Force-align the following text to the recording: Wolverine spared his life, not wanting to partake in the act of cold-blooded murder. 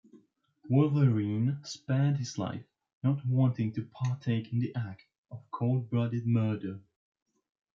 Wolverine 0.67 1.59
spared 1.63 2.17
his 2.17 2.39
life, 2.39 2.65
not 3.03 3.23
wanting 3.23 3.71
to 3.73 3.85
partake 3.85 4.51
in 4.51 4.57
the 4.57 4.73
act 4.73 5.05
of 5.29 5.43
cold-blooded 5.51 6.25
murder. 6.25 6.79